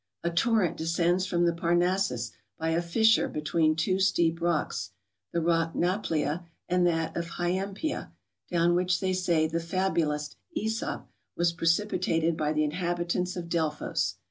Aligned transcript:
A 0.23 0.31
torrent 0.31 0.77
descends 0.77 1.27
from 1.27 1.45
the 1.45 1.53
Parnassus 1.53 2.31
by 2.57 2.69
a 2.71 2.81
fissure 2.81 3.27
between 3.27 3.75
two 3.75 3.99
steep 3.99 4.41
rocks, 4.41 4.89
the 5.31 5.41
rock 5.41 5.75
Naplia 5.75 6.43
and 6.67 6.87
that 6.87 7.15
of 7.15 7.27
Hyampeia, 7.37 8.11
down 8.49 8.73
which 8.73 8.99
they 8.99 9.13
say 9.13 9.45
the 9.45 9.59
fabulist 9.59 10.37
^sop 10.57 11.03
was 11.37 11.53
precipitated 11.53 12.35
by 12.35 12.51
the 12.51 12.63
inhabitants 12.63 13.35
of 13.35 13.47
Delphos. 13.47 14.15